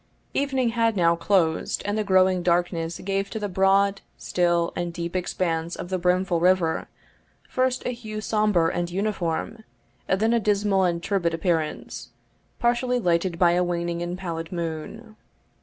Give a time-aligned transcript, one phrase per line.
[0.33, 5.15] Evening had now closed, and the growing darkness gave to the broad, still, and deep
[5.15, 6.87] expanse of the brimful river,
[7.47, 9.63] first a hue sombre and uniform
[10.07, 12.09] then a dismal and turbid appearance,
[12.57, 15.17] partially lighted by a waning and pallid moon.